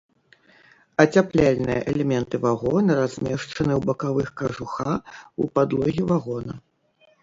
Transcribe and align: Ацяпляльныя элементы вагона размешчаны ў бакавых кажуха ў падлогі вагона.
Ацяпляльныя 1.03 1.79
элементы 1.91 2.35
вагона 2.47 2.91
размешчаны 3.03 3.73
ў 3.79 3.93
бакавых 3.93 4.27
кажуха 4.43 4.91
ў 4.99 5.43
падлогі 5.59 6.03
вагона. 6.15 6.53